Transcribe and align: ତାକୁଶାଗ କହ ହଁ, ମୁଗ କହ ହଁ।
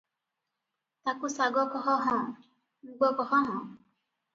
ତାକୁଶାଗ 1.11 1.67
କହ 1.75 1.93
ହଁ, 2.09 2.19
ମୁଗ 2.91 3.15
କହ 3.23 3.33
ହଁ। 3.41 3.59